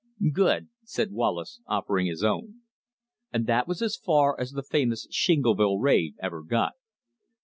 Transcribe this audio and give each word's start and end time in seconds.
"Good," 0.33 0.69
said 0.83 1.11
Wallace 1.11 1.61
offering 1.67 2.07
his 2.07 2.23
own. 2.23 2.61
And 3.31 3.45
that 3.45 3.67
was 3.67 3.83
as 3.83 3.95
far 3.97 4.35
as 4.39 4.53
the 4.53 4.63
famous 4.63 5.07
Shingleville 5.11 5.79
raid 5.79 6.15
ever 6.19 6.41
got. 6.41 6.73